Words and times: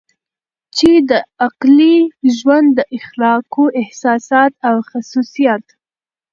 چې 0.75 0.91
د 1.09 1.11
عقلې 1.45 1.95
ژوند 2.37 2.67
د 2.77 2.79
اخلاقو 2.97 3.63
احساسات 3.81 4.51
او 4.69 4.75
خصوصیات 4.89 5.65